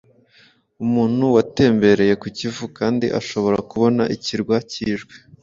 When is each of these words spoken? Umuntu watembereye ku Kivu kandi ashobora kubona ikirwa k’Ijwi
Umuntu 0.83 1.23
watembereye 1.35 2.13
ku 2.21 2.27
Kivu 2.37 2.63
kandi 2.77 3.05
ashobora 3.19 3.57
kubona 3.69 4.03
ikirwa 4.15 4.55
k’Ijwi 4.69 5.15